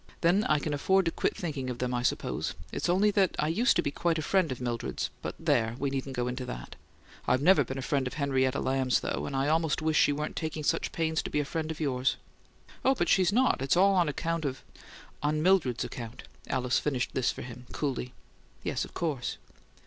[0.21, 2.55] "Then I can afford to quit thinking of them, I suppose.
[2.71, 5.75] It's only that I used to be quite a friend of Mildred's but there!
[5.77, 6.75] we needn't to go into that.
[7.27, 10.35] I've never been a friend of Henrietta Lamb's, though, and I almost wish she weren't
[10.35, 12.15] taking such pains to be a friend of yours."
[12.83, 13.61] "Oh, but she's not.
[13.61, 14.63] It's all on account of"
[15.21, 18.11] "On Mildred's account," Alice finished this for him, coolly.
[18.63, 19.37] "Yes, of course."